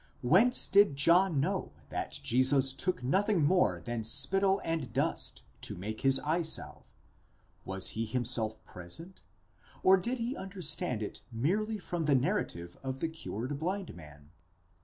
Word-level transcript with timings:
Whence 0.23 0.65
did 0.65 0.95
John 0.95 1.39
know 1.39 1.73
that 1.89 2.19
Jesus 2.23 2.73
took 2.73 3.03
nothing 3.03 3.43
more 3.45 3.79
than 3.79 4.03
spittle 4.03 4.59
and 4.65 4.91
dust 4.91 5.43
to 5.61 5.75
make 5.75 6.01
his 6.01 6.19
eye 6.21 6.41
salve, 6.41 6.85
Was 7.65 7.89
he 7.89 8.05
himself 8.05 8.65
present, 8.65 9.21
or 9.83 9.97
did 9.97 10.17
he 10.17 10.35
understand 10.35 11.03
it 11.03 11.21
merely 11.31 11.77
from 11.77 12.05
the 12.05 12.15
narrative 12.15 12.77
of 12.81 12.97
the 12.97 13.09
cured 13.09 13.59
blind 13.59 13.93
man? 13.95 14.31